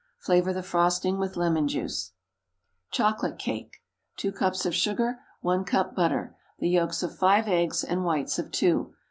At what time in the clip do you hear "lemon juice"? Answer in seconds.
1.37-2.13